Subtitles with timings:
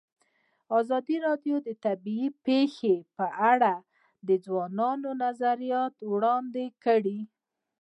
[0.79, 3.73] ازادي راډیو د طبیعي پېښې په اړه
[4.27, 7.19] د ځوانانو نظریات وړاندې کړي.